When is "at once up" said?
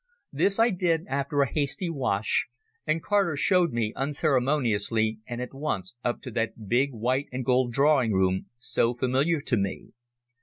5.39-6.21